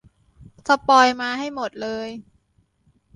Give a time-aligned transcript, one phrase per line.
[0.67, 2.07] สปอยล์มาให้หมดเลย